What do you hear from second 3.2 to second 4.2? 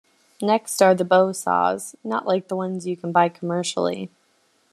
commercially.